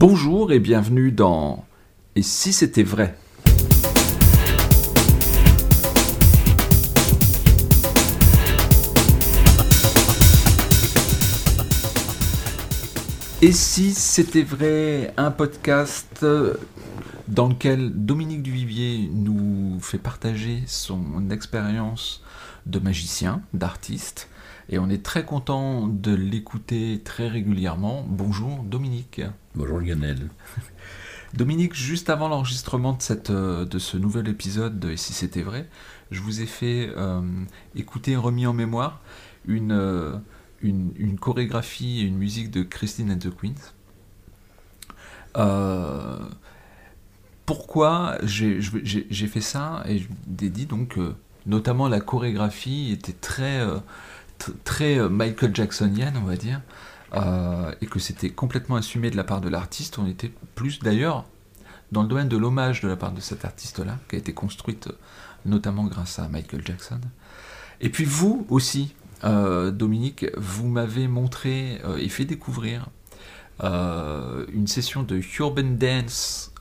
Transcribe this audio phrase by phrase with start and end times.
[0.00, 1.64] Bonjour et bienvenue dans
[2.14, 3.16] Et si c'était vrai?
[13.42, 16.24] Et si c'était vrai, un podcast
[17.26, 22.22] dans lequel Dominique Duvivier nous fait partager son expérience
[22.66, 24.28] de magicien, d'artiste,
[24.68, 28.04] et on est très content de l'écouter très régulièrement.
[28.06, 29.22] Bonjour Dominique.
[29.58, 30.30] Bonjour Lionel.
[31.34, 35.68] Dominique, juste avant l'enregistrement de, de ce nouvel épisode de Et si c'était vrai,
[36.12, 37.20] je vous ai fait euh,
[37.74, 39.00] écouter, remis en mémoire,
[39.46, 39.72] une...
[39.72, 40.16] Euh,
[41.20, 43.72] chorégraphie et une musique de Christine and the Queens.
[45.36, 46.20] Euh,
[47.44, 48.60] pourquoi j'ai
[49.26, 50.06] fait ça Et je
[50.48, 50.96] dit donc
[51.46, 53.78] notamment la chorégraphie était très, euh,
[54.64, 56.60] très euh, Michael Jacksonienne, on va dire,
[57.14, 59.98] et que c'était complètement assumé de la part de l'artiste.
[59.98, 61.24] On était plus d'ailleurs
[61.92, 64.88] dans le domaine de l'hommage de la part de cet artiste-là, qui a été construite
[65.44, 67.00] notamment grâce à Michael Jackson.
[67.80, 72.88] Et puis vous aussi, euh, Dominique, vous m'avez montré euh, et fait découvrir
[73.62, 76.52] euh, une session de urban dance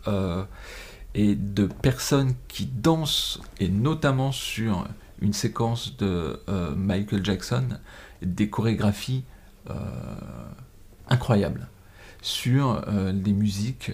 [1.16, 4.88] et de personnes qui dansent, et notamment sur
[5.20, 6.39] une séquence de
[6.78, 7.67] Michael Jackson,
[8.22, 9.26] des chorégraphies
[11.10, 11.68] incroyables
[12.22, 13.92] sur des musiques.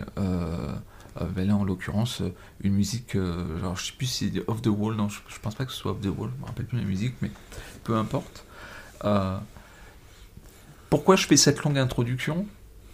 [1.35, 2.23] Ben là en l'occurrence
[2.61, 5.53] une musique genre je sais plus si c'est off the wall non je, je, pense
[5.53, 7.29] pas que ce soit off the wall je me rappelle plus la musique mais
[7.83, 8.43] peu importe
[9.05, 9.37] euh,
[10.89, 12.45] pourquoi je fais cette longue introduction?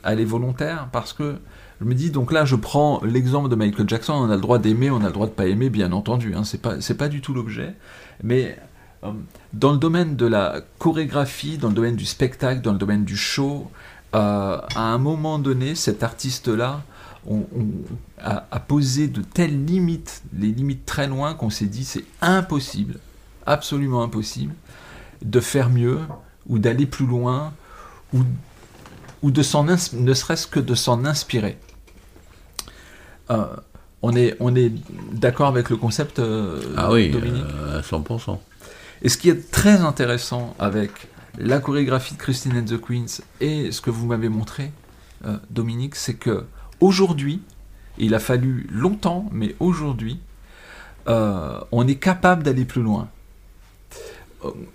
[0.03, 1.37] Elle est volontaire parce que
[1.81, 4.59] je me dis, donc là, je prends l'exemple de Michael Jackson, on a le droit
[4.59, 7.21] d'aimer, on a le droit de pas aimer, bien entendu, hein, c'est pas, pas du
[7.21, 7.75] tout l'objet,
[8.23, 8.63] mais euh,
[9.53, 13.17] dans le domaine de la chorégraphie, dans le domaine du spectacle, dans le domaine du
[13.17, 13.71] show,
[14.15, 16.81] euh, à un moment donné, cet artiste-là
[18.21, 22.95] a, a, posé de telles limites, les limites très loin, qu'on s'est dit, c'est impossible,
[23.45, 24.53] absolument impossible,
[25.21, 25.99] de faire mieux
[26.47, 27.53] ou d'aller plus loin
[28.13, 28.19] ou,
[29.21, 31.57] ou de s'en ne serait-ce que de s'en inspirer.
[33.29, 33.45] Euh,
[34.01, 34.71] on est, on est
[35.11, 38.39] d'accord avec le concept, euh, ah oui, euh, à 100%.
[39.01, 40.91] Et ce qui est très intéressant avec
[41.37, 44.71] la chorégraphie de Christine and the Queens et ce que vous m'avez montré,
[45.49, 46.45] Dominique, c'est que
[46.79, 47.41] aujourd'hui,
[47.97, 50.19] il a fallu longtemps, mais aujourd'hui,
[51.07, 53.09] on est capable d'aller plus loin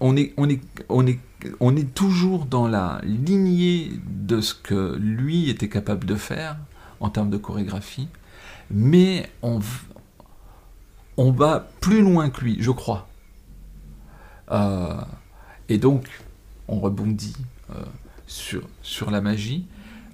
[0.00, 1.18] on est, on, est, on, est,
[1.60, 6.56] on est toujours dans la lignée de ce que lui était capable de faire
[7.00, 8.08] en termes de chorégraphie,
[8.70, 9.60] mais on,
[11.16, 13.08] on va plus loin que lui, je crois.
[14.50, 15.00] Euh,
[15.68, 16.08] et donc,
[16.68, 17.36] on rebondit
[17.70, 17.82] euh,
[18.26, 19.66] sur, sur la magie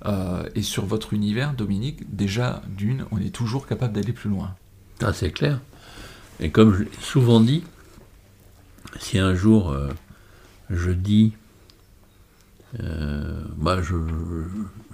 [0.06, 2.14] euh, et sur votre univers, Dominique.
[2.14, 4.54] Déjà, d'une, on est toujours capable d'aller plus loin.
[5.02, 5.60] Ah, c'est clair.
[6.40, 7.64] Et comme je l'ai souvent dit,
[8.98, 9.76] si un jour
[10.70, 11.34] je dis,
[12.78, 13.94] bah, je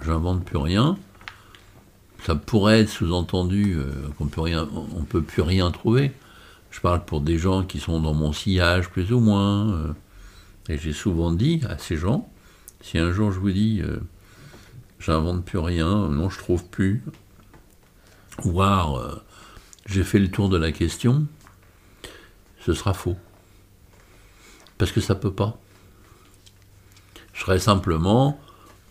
[0.03, 0.97] j'invente plus rien,
[2.25, 3.77] ça pourrait être sous-entendu
[4.17, 6.11] qu'on peut rien, on peut plus rien trouver.
[6.77, 9.95] Je parle pour des gens qui sont dans mon sillage plus ou moins,
[10.69, 12.31] et j'ai souvent dit à ces gens,
[12.81, 13.81] si un jour je vous dis,
[14.99, 17.03] j'invente plus rien, non je trouve plus,
[18.43, 19.23] voire
[19.87, 21.25] j'ai fait le tour de la question,
[22.59, 23.17] ce sera faux
[24.77, 25.57] parce que ça peut pas.
[27.33, 28.39] Je serais simplement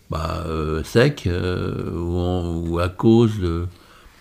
[0.09, 3.39] bah, euh, sec euh, ou, à cause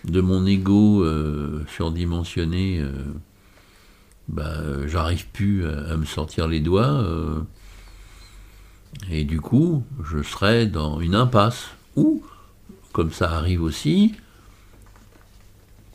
[0.05, 2.85] de, mon ego euh, surdimensionné,
[4.29, 7.05] bah, j'arrive plus à, me sortir les doigts.
[9.11, 11.69] et du coup, je serais dans une impasse.
[11.97, 12.23] Ou,
[12.93, 14.15] comme ça arrive aussi,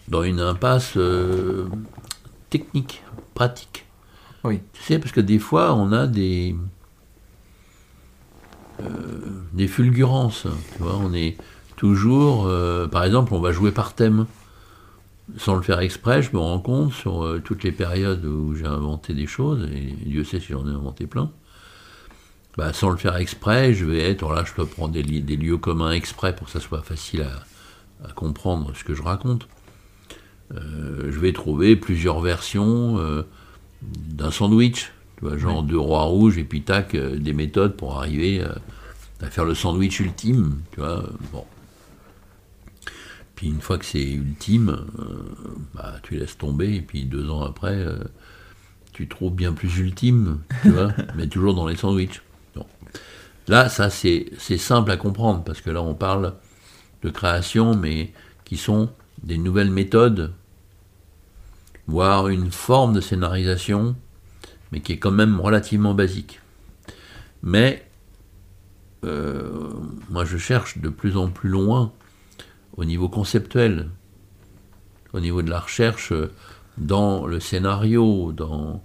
[0.07, 0.97] dans une impasse
[2.49, 3.03] technique,
[3.33, 3.85] pratique.
[4.43, 4.59] Oui.
[4.73, 6.55] Tu sais, parce que des fois, on a des,
[8.81, 8.85] euh,
[9.53, 10.47] des fulgurances.
[10.75, 11.37] Tu vois, on est
[11.75, 12.45] toujours.
[12.47, 14.25] Euh, par exemple, on va jouer par thème.
[15.37, 18.65] Sans le faire exprès, je me rends compte sur euh, toutes les périodes où j'ai
[18.65, 21.31] inventé des choses, et Dieu sait si j'en ai inventé plein.
[22.57, 24.29] Bah, sans le faire exprès, je vais être.
[24.33, 28.09] là, je peux prendre des, des, lieux communs exprès pour que ça soit facile à,
[28.09, 29.47] à comprendre ce que je raconte.
[30.53, 33.23] je vais trouver plusieurs versions
[33.81, 37.97] d'un sandwich, tu vois, genre deux rois rouges et puis tac, euh, des méthodes pour
[37.97, 38.53] arriver euh,
[39.21, 41.45] à faire le sandwich ultime, tu vois, bon.
[43.41, 45.23] Puis une fois que c'est ultime, euh,
[45.73, 47.87] bah, tu laisses tomber et puis deux ans après,
[48.93, 52.21] tu trouves bien plus ultime, tu vois, mais toujours dans les sandwichs.
[53.47, 54.29] Là, ça c'est
[54.59, 56.35] simple à comprendre parce que là on parle
[57.01, 58.13] de création, mais
[58.45, 58.91] qui sont
[59.23, 60.35] des nouvelles méthodes,
[61.87, 63.95] voire une forme de scénarisation,
[64.71, 66.41] mais qui est quand même relativement basique.
[67.41, 67.89] Mais
[69.03, 69.71] euh,
[70.11, 71.91] moi je cherche de plus en plus loin
[72.77, 73.89] au niveau conceptuel,
[75.13, 76.13] au niveau de la recherche
[76.77, 78.81] dans le scénario, dans,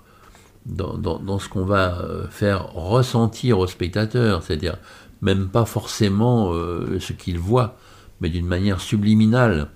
[0.66, 4.76] dans, ce qu'on va euh, faire ressentir au spectateur, c'est-à-dire
[5.22, 7.76] même pas forcément euh, ce qu'il voit,
[8.20, 9.68] mais d'une manière subliminale,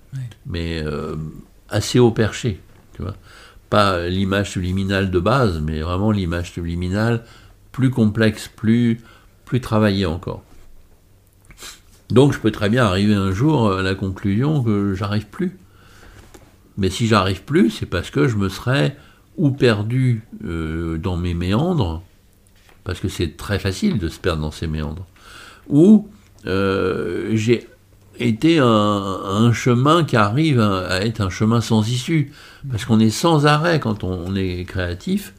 [0.47, 1.17] mais euh,
[1.69, 2.61] assez haut perché,
[2.95, 3.15] tu vois.
[3.69, 7.25] Pas l'image subliminale de base, mais vraiment l'image subliminale
[7.71, 9.01] plus complexe, plus,
[9.45, 10.43] plus travaillée encore.
[12.11, 15.57] Donc je peux très bien arriver un jour à la conclusion que j'arrive plus.
[16.77, 18.97] Mais si j'arrive plus, c'est parce que je me serais
[19.37, 22.03] ou perdu euh, dans mes méandres,
[22.85, 25.07] parce que c'est très facile de se perdre dans ces méandres,
[25.69, 26.09] ou
[26.47, 27.69] euh, j'ai
[28.19, 32.33] été un, chemin qui arrive à, être un chemin sans issue,
[32.71, 35.33] parce qu'on est sans arrêt quand on, est créatif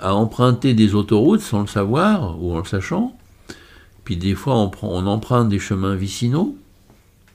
[0.00, 3.15] à emprunter des autoroutes sans le savoir ou en le sachant,
[4.06, 6.56] puis des fois on, on emprunte des chemins vicinaux,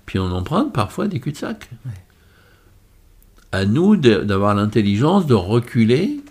[0.06, 1.70] puis on emprunte parfois des cul-de-sac.
[3.52, 6.22] À nous d'avoir l'intelligence de reculer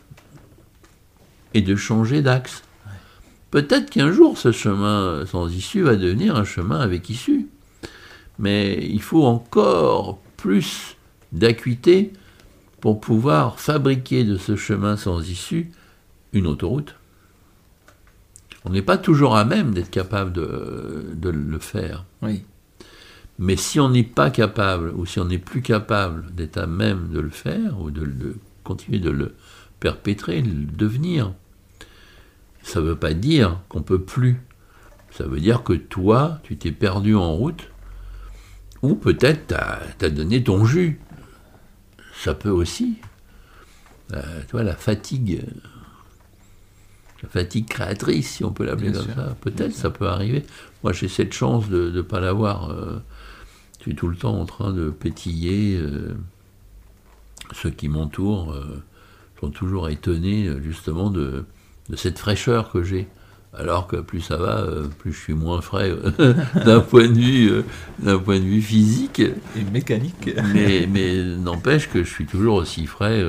[1.53, 2.63] et de changer d'axe.
[3.51, 7.49] Peut-être qu'un jour, ce chemin sans issue va devenir un chemin avec issue.
[8.39, 10.97] Mais il faut encore plus
[11.33, 12.15] d'acuité
[12.81, 15.71] pour pouvoir fabriquer de ce chemin sans issue
[16.33, 16.95] une autoroute.
[18.65, 22.05] On n'est pas toujours à même d'être capable de, le faire.
[22.23, 22.45] Oui.
[23.39, 27.09] Mais si on n'est pas capable, ou si on n'est plus capable d'être à même
[27.09, 29.35] de le faire, ou de continuer de le
[29.81, 31.33] perpétrer, de le devenir,
[32.63, 34.41] ça ne veut pas dire qu'on peut plus.
[35.11, 37.69] Ça veut dire que toi, tu t'es perdu en route,
[38.83, 39.55] ou peut-être
[39.99, 41.01] tu as, donné ton jus.
[42.15, 42.99] Ça peut aussi.
[44.13, 45.43] Euh, tu vois, la fatigue,
[47.29, 50.45] fatigue créatrice, si on peut l'appeler comme ça, peut-être ça peut arriver.
[50.83, 52.71] Moi, j'ai cette chance de ne pas l'avoir.
[52.71, 52.99] Euh,
[53.79, 55.77] je suis tout le temps en train de pétiller.
[55.77, 56.15] Euh,
[57.53, 58.55] ceux qui m'entourent
[59.41, 61.45] sont toujours étonnés, justement, de,
[61.89, 63.09] de cette fraîcheur que j'ai.
[63.53, 66.35] Alors que plus ça va, euh, plus je suis moins frais euh,
[66.65, 67.63] d'un point de vue, euh,
[67.99, 69.35] d'un point de vue physique et
[69.73, 70.31] mécanique.
[70.55, 73.25] mais, mais n'empêche que je suis toujours aussi frais,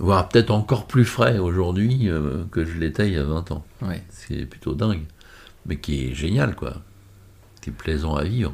[0.00, 2.10] voire peut-être encore plus frais aujourd'hui
[2.50, 3.64] que je l'étais il y a 20 ans.
[3.82, 4.02] Ouais.
[4.10, 5.04] C'est plutôt dingue,
[5.66, 6.74] mais qui est génial, quoi.
[7.60, 8.52] Qui est plaisant à vivre.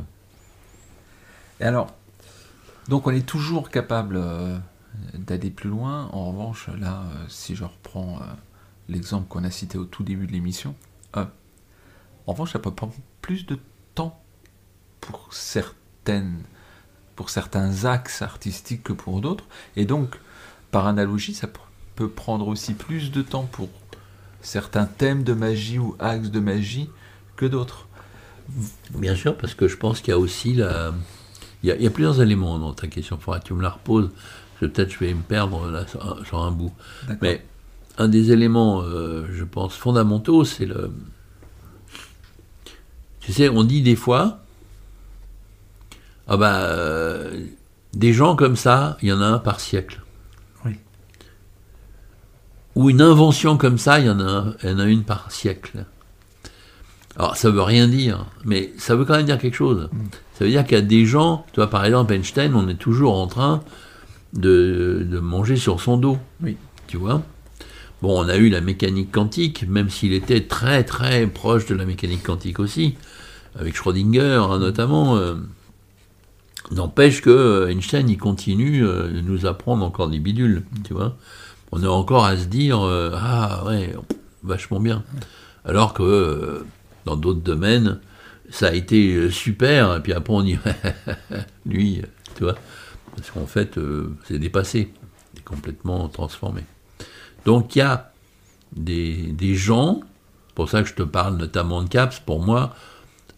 [1.61, 1.95] Et alors,
[2.89, 4.21] donc on est toujours capable
[5.15, 6.11] d'aller plus loin.
[6.13, 8.21] En revanche, là, si je reprends
[8.89, 10.75] l'exemple qu'on a cité au tout début de l'émission.
[11.17, 11.25] Euh,
[12.27, 13.59] en revanche, ça peut prendre plus de
[13.95, 14.21] temps
[15.01, 16.43] pour certaines,
[17.15, 19.45] pour certains axes artistiques que pour d'autres,
[19.77, 20.19] et donc,
[20.71, 21.49] par analogie, ça
[21.95, 23.69] peut prendre aussi plus de temps pour
[24.41, 26.89] certains thèmes de magie ou axes de magie
[27.37, 27.87] que d'autres.
[28.95, 30.93] Bien sûr, parce que je pense qu'il y a aussi la...
[31.63, 33.17] Il y, a, plusieurs éléments dans ta question.
[33.19, 34.11] Il faudra que tu me la reposes.
[34.61, 35.85] Peut-être je vais me perdre là
[36.25, 36.73] sur un bout.
[37.21, 37.45] Mais
[37.99, 40.93] un des éléments, euh, je pense, fondamentaux, c'est le.
[43.21, 44.39] Tu sais, on dit des fois,
[46.29, 47.47] ah ben, euh,
[47.95, 50.03] des gens comme ça, il y en a un par siècle.
[52.77, 55.33] Ou une invention comme ça, il y en a, il y en a une par
[55.33, 55.87] siècle.
[57.17, 59.89] Alors, ça veut rien dire, mais ça veut quand même dire quelque chose.
[59.91, 59.99] Mm.
[60.35, 62.75] Ça veut dire qu'il y a des gens, tu vois, par exemple, Einstein, on est
[62.75, 63.63] toujours en train
[64.35, 66.19] de, de manger sur son dos.
[66.43, 66.57] Oui.
[66.87, 67.23] Tu vois?
[68.03, 71.87] Bon, on a eu la mécanique quantique, même s'il était très très proche de la
[71.87, 72.95] mécanique quantique aussi,
[73.59, 75.17] avec Schrödinger hein, notamment.
[75.17, 75.37] Euh,
[76.71, 81.17] n'empêche que euh, Einstein, il continue euh, de nous apprendre encore des bidules, tu vois?
[81.73, 83.95] On est encore à se dire, ah ouais,
[84.43, 85.03] vachement bien.
[85.65, 86.65] Alors que
[87.05, 88.01] dans d'autres domaines,
[88.51, 90.59] ça a été super, et puis après on dit,
[91.67, 92.03] lui,
[92.37, 92.55] tu vois,
[93.17, 93.79] parce qu'en fait,
[94.25, 94.93] c'est dépassé,
[95.45, 96.63] complètement transformé.
[97.45, 98.13] Donc il y a
[98.75, 100.01] des, gens,
[100.55, 102.75] pour ça que je te parle notamment de CAPS, pour moi,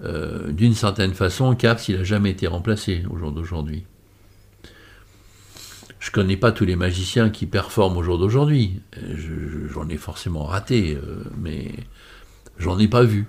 [0.02, 3.84] euh, d'une certaine façon, CAPS, il n'a jamais été remplacé au jour d'aujourd'hui.
[6.08, 8.80] Je ne connais pas tous les magiciens qui performent au jour d'aujourd'hui.
[9.74, 11.70] J'en ai forcément raté, euh, mais
[12.56, 13.26] j'en ai pas vu.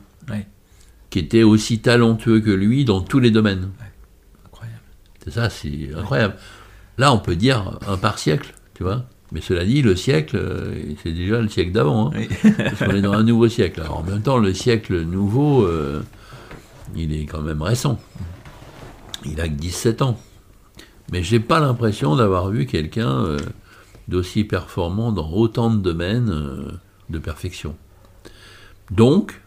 [1.09, 3.71] Qui était aussi talentueux que lui dans tous les domaines.
[4.45, 4.79] Incroyable.
[5.21, 6.35] C'est ça, c'est incroyable.
[6.97, 9.03] Là, on peut dire un par siècle, tu vois.
[9.33, 12.13] Mais cela dit, le siècle, euh, c'est déjà le siècle d'avant.
[12.13, 12.21] Hein,
[12.57, 13.81] Parce qu'on est dans un nouveau siècle.
[13.81, 16.01] Alors, en même temps, le siècle nouveau, euh,
[16.95, 17.99] Il est quand même récent.
[19.25, 20.17] Il a que 17 ans.
[21.11, 23.39] Mais j'ai pas l'impression d'avoir vu quelqu'un euh,
[24.07, 26.71] d'aussi performant dans autant de domaines euh,
[27.09, 27.75] de perfection.
[28.91, 29.41] Donc,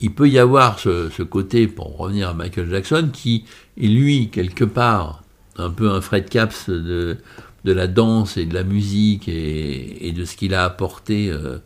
[0.00, 3.44] il peut y avoir ce, côté, pour revenir à Michael Jackson, qui
[3.76, 5.22] est lui, quelque part,
[5.56, 7.18] un peu un Fred Caps de,
[7.64, 11.58] la danse et de la musique et, de ce qu'il a apporté, euh,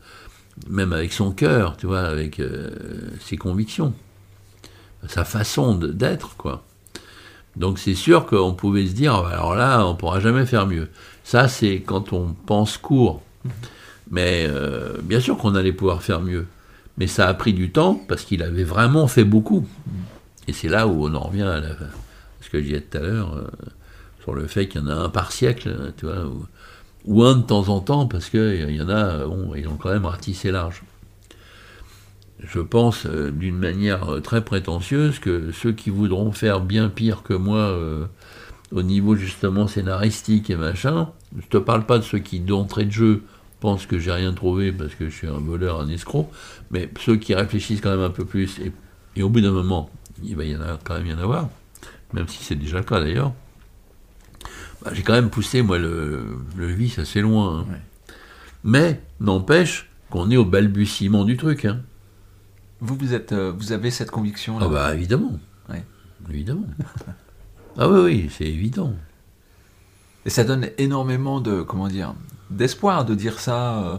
[0.68, 2.42] même avec son cœur, tu vois, avec
[3.20, 3.94] ses convictions,
[5.06, 6.64] sa façon d'être, quoi.
[7.56, 10.88] Donc c'est sûr qu'on pouvait se dire, alors là, on pourra jamais faire mieux.
[11.22, 13.22] Ça, c'est quand on pense court.
[14.10, 16.46] Mais euh, bien sûr qu'on allait pouvoir faire mieux.
[16.98, 19.66] Mais ça a pris du temps parce qu'il avait vraiment fait beaucoup.
[20.46, 21.70] Et c'est là où on en revient à, la,
[22.40, 23.46] ce que je disais tout à l'heure, euh,
[24.22, 26.26] sur le fait qu'il y en a un par siècle, tu vois,
[27.06, 30.06] ou, un de temps en temps, parce qu'il y en a, ils ont quand même
[30.06, 30.82] ratissé large.
[32.46, 37.22] Je pense euh, d'une manière euh, très prétentieuse que ceux qui voudront faire bien pire
[37.22, 38.06] que moi euh,
[38.72, 42.90] au niveau justement scénaristique et machin, je te parle pas de ceux qui d'entrée de
[42.90, 43.22] jeu
[43.60, 46.30] pensent que j'ai rien trouvé parce que je suis un voleur, un escroc,
[46.70, 48.72] mais ceux qui réfléchissent quand même un peu plus et,
[49.16, 49.90] et au bout d'un moment,
[50.22, 51.48] il va y en a quand même y en avoir,
[52.12, 53.32] même si c'est déjà le cas d'ailleurs.
[54.84, 57.60] Bah, j'ai quand même poussé moi le, le vice assez loin.
[57.60, 57.66] Hein.
[57.70, 58.14] Ouais.
[58.64, 61.64] Mais n'empêche qu'on est au balbutiement du truc.
[61.64, 61.80] Hein.
[62.84, 65.32] Vous, vous, êtes, euh, vous avez cette conviction là Ah bah évidemment.
[66.30, 66.66] Évidemment.
[67.78, 68.94] ah oui, oui, c'est évident.
[70.26, 72.14] Et ça donne énormément de, comment dire,
[72.50, 73.82] d'espoir de dire ça.
[73.84, 73.96] euh,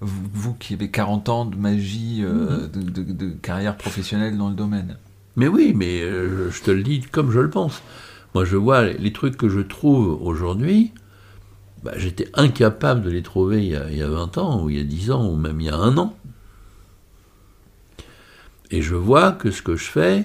[0.00, 4.48] vous, vous qui avez 40 ans de magie, euh, de, de- de carrière professionnelle dans
[4.50, 4.96] le domaine.
[5.36, 7.80] Mais oui, mais euh, je te le dis comme je le pense.
[8.34, 10.92] Moi, je vois les, les trucs que je trouve aujourd'hui,
[11.84, 14.68] bah, j'étais incapable de les trouver il y, a, il y a 20 ans, ou
[14.70, 16.14] il y a 10 ans, ou même il y a un an.
[18.72, 20.24] Et je vois que ce que je fais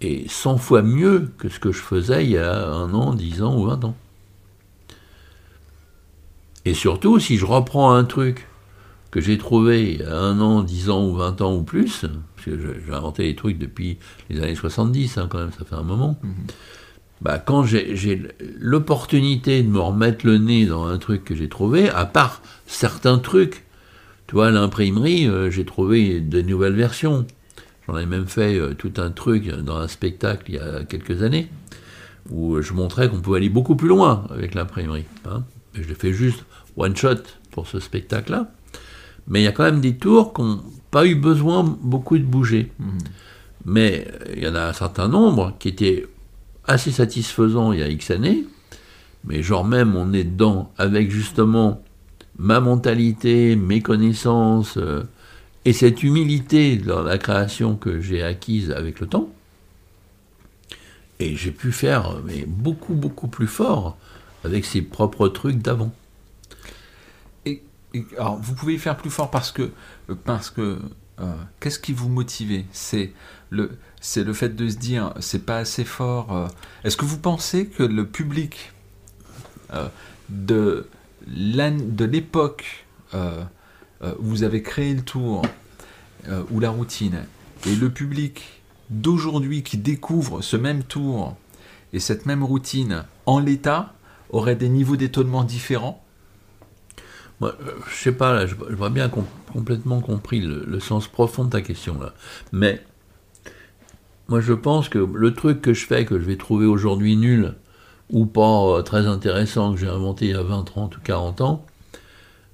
[0.00, 3.42] est 100 fois mieux que ce que je faisais il y a un an, 10
[3.42, 3.96] ans ou 20 ans.
[6.64, 8.48] Et surtout, si je reprends un truc
[9.12, 12.00] que j'ai trouvé il y a un an, 10 ans ou 20 ans ou plus,
[12.34, 15.76] parce que j'ai inventé des trucs depuis les années 70, hein, quand même, ça fait
[15.76, 16.18] un moment,
[17.20, 18.22] bah, quand j'ai
[18.58, 23.18] l'opportunité de me remettre le nez dans un truc que j'ai trouvé, à part certains
[23.18, 23.64] trucs,
[24.26, 27.26] tu vois, l'imprimerie, euh, j'ai trouvé de nouvelles versions.
[27.86, 31.22] J'en ai même fait euh, tout un truc dans un spectacle il y a quelques
[31.22, 31.48] années,
[32.30, 35.04] où je montrais qu'on pouvait aller beaucoup plus loin avec l'imprimerie.
[35.28, 35.42] Hein.
[35.74, 36.44] Je l'ai fait juste
[36.76, 38.50] one shot pour ce spectacle-là.
[39.28, 42.24] Mais il y a quand même des tours qui n'ont pas eu besoin beaucoup de
[42.24, 42.72] bouger.
[42.78, 42.98] Mhm.
[43.64, 46.06] Mais euh, il y en a un certain nombre qui étaient
[46.66, 48.44] assez satisfaisants il y a X années,
[49.24, 51.82] mais genre même on est dedans avec justement
[52.38, 55.02] ma mentalité, mes connaissances euh,
[55.64, 59.28] et cette humilité dans la création que j'ai acquise avec le temps.
[61.20, 63.96] Et j'ai pu faire mais beaucoup beaucoup plus fort
[64.44, 65.92] avec ces propres trucs d'avant.
[67.46, 67.62] Et,
[68.16, 69.70] alors, vous pouvez faire plus fort parce que,
[70.24, 70.80] parce que,
[71.20, 72.64] euh, qu'est-ce qui vous motivait?
[72.72, 73.12] C'est
[73.50, 76.34] le, c'est le fait de se dire, c'est pas assez fort.
[76.34, 76.48] euh.
[76.82, 78.72] Est-ce que vous pensez que le public
[79.74, 79.88] euh,
[80.28, 80.86] de
[82.04, 82.86] l'époque
[84.18, 85.42] vous avez créé le tour
[86.28, 87.24] euh, ou la routine
[87.66, 91.36] et le public d'aujourd'hui qui découvre ce même tour
[91.92, 93.94] et cette même routine en l'état
[94.30, 96.00] aurait des niveaux d'étonnement différents?
[97.40, 101.44] Moi, euh, je sais pas, là, je vois bien com- complètement compris le, sens profond
[101.44, 102.14] de ta question là.
[102.52, 102.84] Mais
[104.28, 107.54] moi, je pense que le truc que je fais, que je vais trouver aujourd'hui nul
[108.10, 111.40] ou pas euh, très intéressant, que j'ai inventé il y a 20, 30 ou 40
[111.40, 111.66] ans,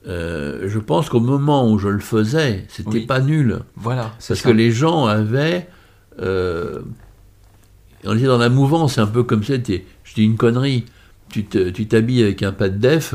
[0.06, 3.06] euh, je pense qu'au moment où je le faisais, c'était Oui.
[3.06, 3.60] pas nul.
[3.76, 4.48] Voilà, c'est Parce ça.
[4.50, 5.68] que les gens avaient.
[6.20, 6.80] euh,
[8.04, 9.58] on était dans la mouvance, c'est un peu comme ça.
[9.58, 10.84] t'es- Je dis une connerie.
[11.30, 13.14] Tu t'habilles avec un pas de def.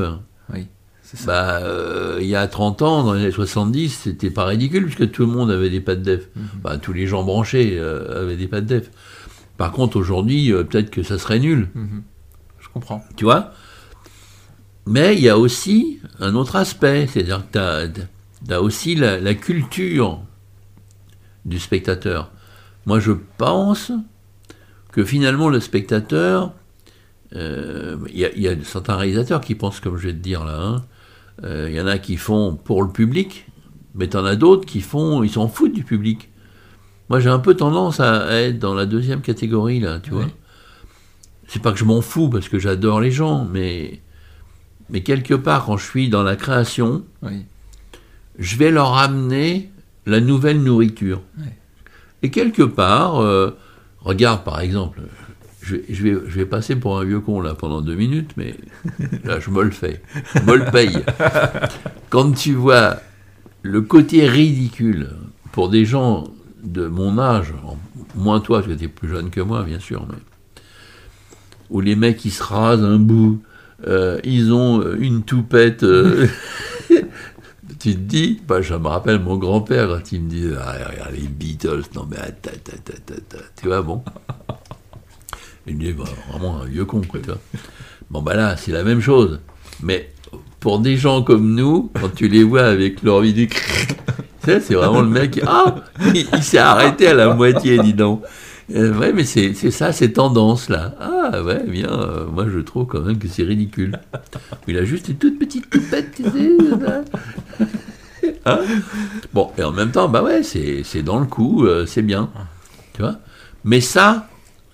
[0.52, 0.66] Oui,
[1.02, 1.26] ça.
[1.26, 5.10] Bah, euh, il y a 30 ans, dans les années 70, c'était pas ridicule, puisque
[5.10, 6.28] tout le monde avait des pattes def.
[6.36, 6.44] Mhm.
[6.62, 8.90] Bah, tous les gens branchés avaient des pattes def.
[9.56, 12.02] Par contre, aujourd'hui, peut-être que ça serait nul, Mhm.
[12.60, 13.02] Je comprends.
[13.16, 13.52] tu vois?
[14.86, 17.86] Mais il y a aussi un autre aspect, c'est-à-dire que
[18.46, 20.20] tu as, aussi la, la culture
[21.44, 22.30] du spectateur.
[22.86, 23.92] Moi, je pense
[24.92, 26.52] que finalement, le spectateur,
[27.34, 30.18] euh, il y, a- il y a certains réalisateurs qui pensent comme je vais te
[30.18, 30.60] dire là.
[30.60, 30.84] hein.
[31.44, 33.46] Euh, Il y en a qui font pour le public,
[33.94, 36.28] mais tu en as d'autres qui font, ils s'en foutent du public.
[37.08, 40.16] Moi, j'ai un peu tendance à être dans la deuxième catégorie là, tu Oui.
[40.22, 40.28] vois.
[41.48, 44.00] C'est pas que je m'en fous parce que j'adore les gens, mais
[44.90, 47.44] mais quelque part, quand je suis dans la création, Oui.
[48.38, 49.70] je vais leur amener
[50.06, 51.22] la nouvelle nourriture.
[52.22, 53.56] Et quelque part, euh,
[54.00, 55.00] regarde par exemple,
[55.62, 58.56] je, je vais, je vais passer pour un vieux con là pendant deux minutes, mais
[59.24, 60.02] là je me le fais,
[60.34, 61.02] je me le paye.
[62.10, 62.96] Quand tu vois
[63.62, 65.08] le côté ridicule
[65.52, 66.24] pour des gens
[66.62, 67.52] de mon âge,
[68.14, 70.18] moins toi parce que tu es plus jeune que moi bien sûr, mais
[71.70, 73.42] où les mecs ils se rasent un bout,
[73.86, 75.82] euh, ils ont une toupette.
[75.82, 76.26] euh,
[77.78, 81.12] tu te dis, bah, je me rappelle mon grand-père quand il me dit ah, regarde
[81.14, 82.50] les Beatles, non mais attends,
[83.60, 84.02] tu vois, bon.
[85.66, 87.38] Il me dit, bah, vraiment un vieux con, quoi, tu vois.
[88.10, 89.40] Bon, bah là, c'est la même chose.
[89.82, 90.10] Mais
[90.60, 93.48] pour des gens comme nous, quand tu les vois avec leur tu
[94.44, 95.76] sais, c'est vraiment le mec, ah,
[96.14, 98.22] il, il s'est arrêté à la moitié, dis donc.
[98.72, 100.94] Euh, ouais, mais c'est c'est ça, ces tendances-là.
[100.98, 103.98] Ah, ouais, bien, euh, moi je trouve quand même que c'est ridicule.
[104.66, 106.56] Il a juste une toute petite toupette, tu sais.
[106.80, 107.04] là.
[108.46, 108.60] Hein?
[109.34, 112.30] Bon, et en même temps, bah ouais, c'est c'est dans le coup, euh, c'est bien.
[112.94, 113.18] Tu vois?
[113.64, 114.28] Mais ça,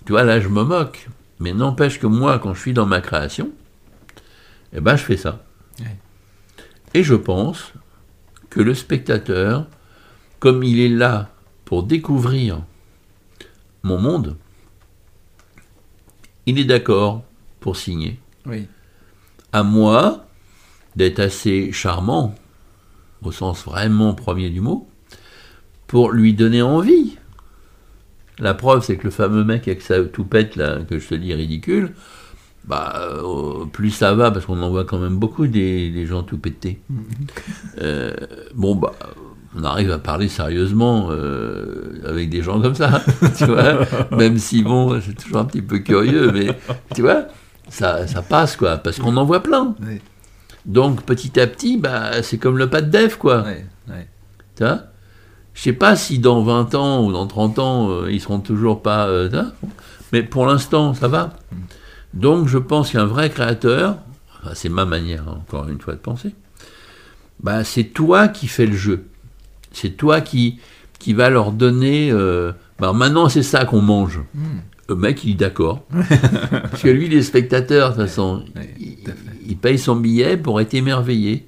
[0.07, 1.09] tu vois, là je me moque.
[1.41, 3.51] Mais n'empêche que moi, quand je suis dans ma création,
[4.73, 5.43] eh ben je fais ça.
[5.81, 5.97] Ouais.
[6.95, 7.73] Et je pense
[8.51, 9.67] que le spectateur,
[10.39, 11.31] comme il est là
[11.65, 12.61] pour découvrir
[13.83, 14.37] mon monde,
[16.47, 17.23] il est d'accord
[17.61, 18.19] pour signer.
[18.47, 18.67] Oui.
[19.53, 20.27] À moi
[20.97, 22.35] d'être assez charmant,
[23.23, 24.89] au sens vraiment premier du mot,
[25.87, 27.17] pour lui donner envie.
[28.39, 31.35] La preuve, c'est que le fameux mec avec sa toupette, là, que je te dis
[31.35, 31.95] ridicule,
[32.65, 36.23] bah, euh, plus ça va, parce qu'on en voit quand même beaucoup des, des gens
[36.23, 36.81] tout pétés.
[37.79, 38.15] Euh,
[38.55, 38.93] bon, bah,
[39.57, 43.03] on arrive à parler sérieusement euh, avec des gens comme ça,
[43.37, 43.81] tu vois,
[44.17, 46.57] même si, bon, c'est toujours un petit peu curieux, mais,
[46.95, 47.25] tu vois,
[47.69, 49.75] ça, ça passe, quoi, parce qu'on en voit plein.
[49.83, 50.01] Oui.
[50.67, 53.43] Donc, petit à petit, bah, c'est comme le pas de dev, quoi.
[53.43, 53.67] Ouais.
[53.89, 54.09] Ouais.
[54.57, 54.83] Tu vois
[55.55, 58.83] Je sais pas si dans 20 ans ou dans 30 ans, euh, ils seront toujours
[58.83, 59.07] pas.
[59.09, 59.29] euh,
[60.13, 61.33] mais pour l'instant, ça va.
[62.15, 63.97] Donc, je pense qu'un vrai créateur,
[64.43, 66.35] enfin, c'est ma manière, encore une fois, de penser,
[67.43, 69.07] bah, c'est toi qui fais le jeu.
[69.73, 70.59] C'est toi qui,
[70.99, 72.11] qui va leur donner.
[72.11, 74.21] euh, bah, maintenant, c'est ça qu'on mange.
[74.35, 74.61] Hmm.
[74.89, 75.85] Le mec, il est d'accord.
[76.51, 78.45] Parce que lui, de toute façon,
[78.81, 79.39] il, tout à fait.
[79.47, 81.47] il paye son billet pour être émerveillé.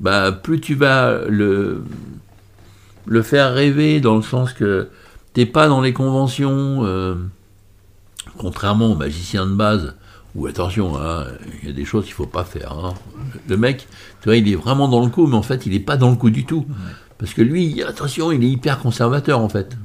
[0.00, 1.84] Bah, plus tu vas le,
[3.06, 4.88] le faire rêver dans le sens que
[5.34, 7.14] t'es pas dans les conventions, euh,
[8.38, 9.94] contrairement aux magiciens de base,
[10.34, 11.26] où attention, hein,
[11.62, 12.72] il y a des choses qu'il faut pas faire.
[12.72, 12.94] hein.
[13.48, 13.86] Le mec,
[14.20, 16.10] tu vois, il est vraiment dans le coup, mais en fait, il est pas dans
[16.10, 16.66] le coup du tout.
[17.18, 19.76] Parce que lui, attention, il est hyper conservateur en fait.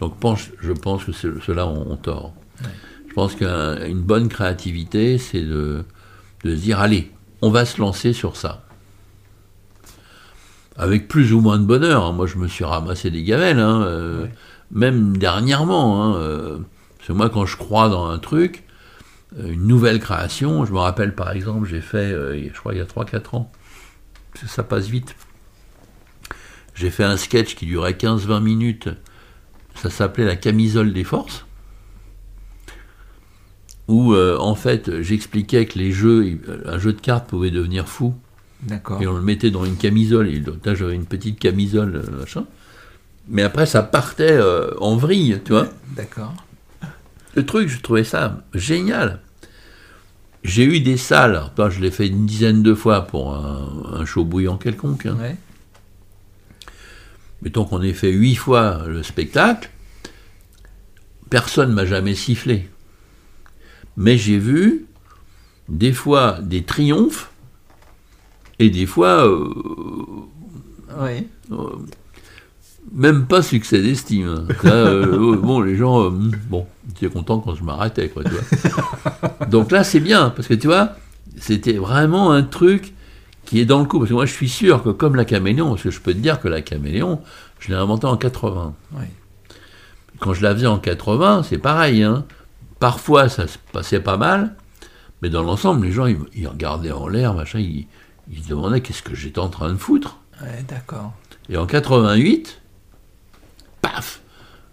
[0.00, 2.32] Donc pense- je pense que ce- ceux-là ont, tort.
[3.08, 5.84] Je pense qu'une bonne créativité, c'est de,
[6.44, 7.10] de se dire, allez,
[7.42, 8.62] on va se lancer sur ça.
[10.76, 12.04] Avec plus ou moins de bonheur.
[12.04, 12.12] hein.
[12.12, 14.32] Moi, je me suis ramassé des gamelles, euh, Ouais.
[14.72, 16.14] même dernièrement.
[16.16, 16.58] euh,
[16.98, 18.64] parce que moi, quand je crois dans un truc,
[19.38, 22.80] une nouvelle création, je me rappelle par exemple, j'ai fait, euh, je crois, il y
[22.80, 23.50] a 3-4 ans,
[24.32, 25.16] parce que ça passe vite.
[26.74, 28.88] J'ai fait un sketch qui durait 15-20 minutes.
[29.76, 31.46] Ça s'appelait La camisole des forces.
[33.86, 38.14] Où, euh, en fait, j'expliquais que les jeux, un jeu de cartes pouvait devenir fou.
[38.62, 39.00] D'accord.
[39.02, 40.28] Et on le mettait dans une camisole.
[40.28, 42.46] Et là, j'avais une petite camisole, euh, machin.
[43.28, 45.68] Mais après, ça partait euh, en vrille, tu vois.
[45.94, 46.34] D'accord.
[47.34, 49.20] Le truc, je trouvais ça génial.
[50.44, 53.94] J'ai eu des salles, alors, toi, je l'ai fait une dizaine de fois pour un,
[53.94, 55.06] un show bouillant quelconque.
[55.06, 55.16] hein.
[55.18, 55.36] Ouais.
[57.42, 59.70] Mettons qu'on ait fait huit fois le spectacle,
[61.30, 62.68] personne m'a jamais sifflé.
[63.96, 64.86] Mais j'ai vu
[65.68, 67.30] des fois des triomphes
[68.58, 69.48] et des fois euh,
[71.00, 71.26] Ouais.
[71.52, 71.70] euh,
[72.92, 74.28] même pas succès d'estime.
[74.28, 74.46] hein.
[74.66, 79.46] Euh, bon, les gens, euh, bon, j'étais content quand je m'arrêtais, quoi, tu vois.
[79.48, 80.90] Donc là, c'est bien, parce que tu vois,
[81.36, 82.94] c'était vraiment un truc
[83.44, 83.98] qui est dans le coup.
[83.98, 86.18] Parce que moi, je suis sûr que comme la caméléon, parce que je peux te
[86.18, 87.20] dire que la caméléon,
[87.58, 88.74] je l'ai inventée en 80.
[88.92, 89.10] Ouais.
[90.20, 92.02] Quand je la faisais en 80, c'est pareil.
[92.02, 92.24] Hein.
[92.78, 94.54] Parfois, ça se passait pas mal,
[95.22, 97.86] mais dans l'ensemble, les gens, ils, ils regardaient en l'air, machin, ils,
[98.30, 100.18] ils se demandaient qu'est-ce que j'étais en train de foutre.
[100.40, 101.12] Ouais, d'accord.
[101.48, 102.60] Et en 88,
[103.82, 104.20] paf,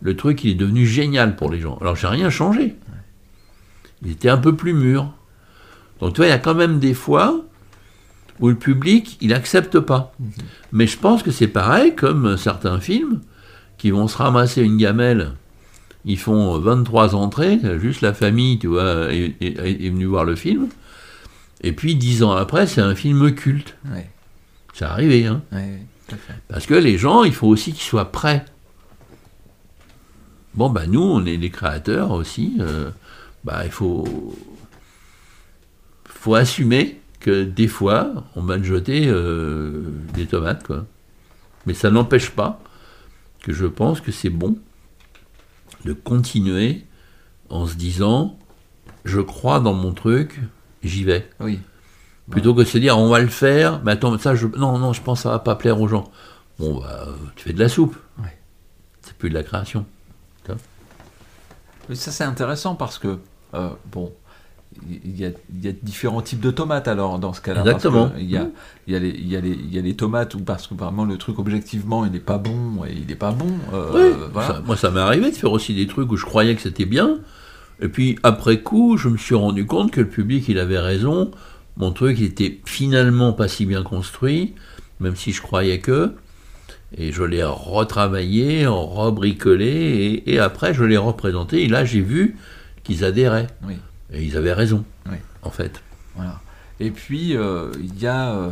[0.02, 1.78] le truc, il est devenu génial pour les gens.
[1.82, 2.76] Alors, j'ai rien changé.
[4.04, 5.12] Il était un peu plus mûr.
[6.00, 7.46] Donc, tu vois, il y a quand même des fois
[8.40, 10.14] où le public, il accepte pas.
[10.72, 13.22] Mais je pense que c'est pareil comme certains films
[13.78, 15.34] qui vont se ramasser une gamelle.
[16.06, 20.36] Ils font 23 entrées, juste la famille, tu vois, est, est- est venue voir le
[20.36, 20.68] film.
[21.62, 23.78] Et puis, dix ans après, c'est un film culte.
[23.94, 24.10] Ouais.
[24.74, 25.44] C'est arrivé, hein.
[25.52, 26.34] Ouais, ouais, tout à fait.
[26.48, 28.44] Parce que les gens, il faut aussi qu'ils soient prêts
[30.54, 32.58] Bon, bah nous, on est les créateurs aussi.
[32.60, 32.92] euh,
[33.44, 34.36] bah, il faut,
[36.06, 39.84] faut assumer que des fois, on va jeter euh,
[40.14, 40.86] des tomates, quoi.
[41.66, 42.60] Mais ça n'empêche pas
[43.44, 44.58] que je pense que c'est bon
[45.86, 46.84] de continuer
[47.50, 48.38] en se disant,
[49.06, 50.40] je crois dans mon truc,
[50.84, 51.30] j'y vais.
[51.40, 51.60] Oui.
[52.30, 54.94] Plutôt que de se dire, on va le faire, mais attends, ça, je, non, non,
[54.94, 56.10] je pense que ça va pas plaire aux gens.
[56.60, 57.96] Bon, bah, tu fais de la soupe.
[58.20, 58.38] Ouais.
[59.02, 59.86] C'est plus de la création.
[61.92, 63.18] Mais ça c'est intéressant parce que
[63.54, 64.14] euh, bon,
[64.90, 67.60] il y a, il y a différents types de tomates alors dans ce cas-là.
[67.60, 68.14] Exactement.
[68.18, 68.48] Il y a,
[68.88, 70.68] il y, a les, il y, a les, il y a les tomates où parce
[70.68, 73.50] que vraiment le truc objectivement il n'est pas bon et il n'est pas bon.
[73.74, 74.48] euh, Oui, voilà.
[74.48, 76.86] ça- moi, ça m'est arrivé de faire aussi des trucs où je croyais que c'était
[76.86, 77.18] bien.
[77.82, 81.32] Et puis, après coup, je me suis rendu compte que le public, il avait raison.
[81.76, 84.54] Mon truc, il était finalement pas si bien construit,
[85.02, 86.14] même si je croyais que.
[86.98, 89.66] Et je l'ai retravaillé, rebricolé,
[90.26, 91.64] et, et après, je l'ai représenté.
[91.64, 92.38] Et là, j'ai vu
[92.84, 93.48] qu'ils adhéraient.
[93.64, 93.76] Oui.
[94.12, 95.18] Et ils avaient raison, Oui.
[95.44, 95.82] en fait.
[96.16, 96.42] Voilà.
[96.80, 98.52] Et puis, euh, il y a euh,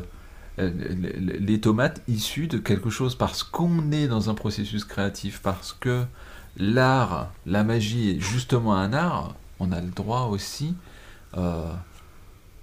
[0.57, 5.73] les les tomates issues de quelque chose parce qu'on est dans un processus créatif, parce
[5.73, 6.03] que
[6.57, 10.75] l'art, la magie est justement un art, on a le droit aussi
[11.37, 11.63] euh,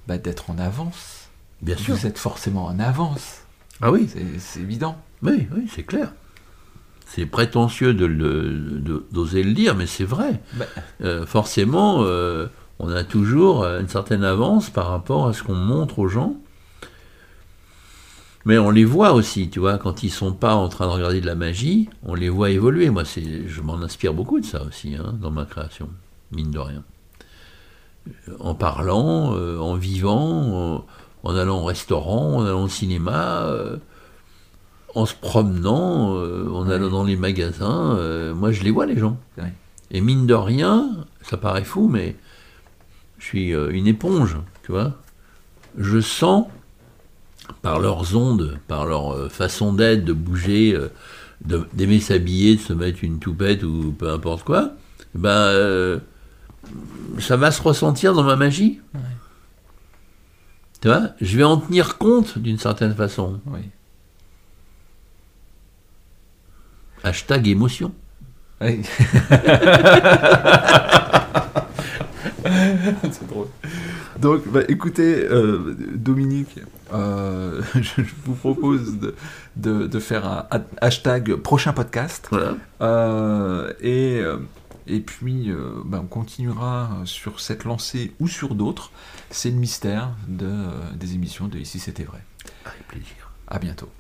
[0.07, 1.29] bah, d'être en avance.
[1.63, 1.95] Bien sûr.
[1.97, 3.43] Vous êtes forcément en avance,
[3.83, 4.09] Ah oui,
[4.39, 4.97] c'est évident.
[5.23, 6.13] Oui, oui, c'est clair.
[7.07, 10.41] C'est prétentieux d'oser le dire, mais c'est vrai.
[10.55, 10.67] Bah,
[11.03, 12.47] Euh, forcément, euh,
[12.79, 16.37] on a toujours une certaine avance par rapport à ce qu'on montre aux gens.
[18.45, 21.21] Mais on les voit aussi, tu vois, quand ils sont pas en train de regarder
[21.21, 22.91] de la magie, on les voit évoluer.
[22.91, 25.89] Moi, c'est, je m'en inspire beaucoup de ça aussi, hein, dans ma création,
[26.31, 26.85] mine de rien.
[28.41, 30.87] En parlant, euh, en vivant, en,
[31.27, 33.77] en allant au restaurant, en allant au cinéma, euh,
[34.95, 36.75] en se promenant, euh, en Ouais.
[36.75, 39.19] allant dans les magasins, euh, moi je les vois les gens.
[39.39, 39.53] Ouais.
[39.91, 42.17] Et mine de rien, ça paraît fou, mais
[43.19, 44.93] je suis une éponge, tu vois.
[45.77, 46.47] Je sens,
[47.63, 50.77] par leurs ondes, par leur façon d'être, de bouger,
[51.45, 54.71] d'aimer s'habiller, de se mettre une toupette ou peu importe quoi,
[55.15, 56.01] ben,
[57.19, 58.81] ça va se ressentir dans ma magie.
[58.95, 59.01] Ouais.
[60.81, 63.41] Tu vois, je vais en tenir compte d'une certaine façon.
[63.47, 63.61] oui.
[67.05, 67.93] Hashtag émotion.
[68.61, 68.83] Oui.
[73.11, 73.47] C'est drôle.
[74.19, 76.59] Donc, bah, écoutez, euh, Dominique,
[76.93, 79.15] euh, je, je vous propose de,
[79.57, 82.27] de- de faire un ha- hashtag prochain podcast.
[82.31, 82.55] Voilà.
[82.81, 84.21] Euh, et,
[84.87, 88.93] et puis, euh, bah, on continuera sur cette lancée ou sur d'autres.
[89.31, 92.23] C'est le mystère de, euh, des émissions de Ici C'était Vrai.
[92.65, 93.31] Avec plaisir.
[93.49, 93.91] À bientôt.